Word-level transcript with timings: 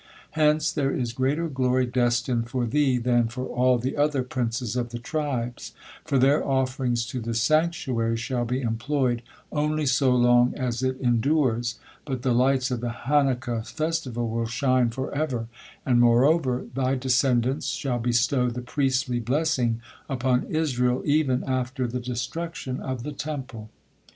Hence 0.31 0.71
there 0.71 0.89
is 0.89 1.13
greater 1.13 1.47
glory 1.47 1.85
destined 1.85 2.49
for 2.49 2.65
thee 2.65 2.97
than 2.97 3.27
for 3.27 3.45
all 3.45 3.77
the 3.77 3.95
other 3.95 4.23
princes 4.23 4.75
of 4.75 4.89
the 4.89 4.97
tribes, 4.97 5.73
for 6.05 6.17
their 6.17 6.43
offerings 6.43 7.05
to 7.05 7.19
the 7.21 7.35
sanctuary 7.35 8.17
shall 8.17 8.43
be 8.43 8.61
employed 8.61 9.21
only 9.51 9.85
so 9.85 10.09
long 10.15 10.55
as 10.57 10.81
it 10.81 10.99
endures, 10.99 11.77
but 12.03 12.23
the 12.23 12.33
lights 12.33 12.71
of 12.71 12.81
the 12.81 12.89
Hanukkah 13.05 13.61
festival 13.69 14.27
will 14.27 14.47
shine 14.47 14.89
forever; 14.89 15.45
and, 15.85 15.99
moreover, 16.01 16.65
thy 16.73 16.95
descendants 16.95 17.67
shall 17.67 17.99
bestow 17.99 18.49
the 18.49 18.63
priestly 18.63 19.19
blessing 19.19 19.81
upon 20.09 20.45
Israel 20.45 21.03
even 21.05 21.43
after 21.43 21.85
the 21.87 21.99
destruction 21.99 22.79
of 22.79 23.03
the 23.03 23.13
Temple." 23.13 23.69